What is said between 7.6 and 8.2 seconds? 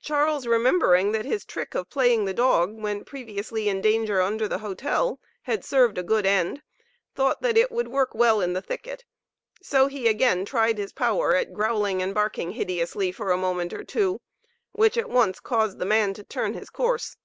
would work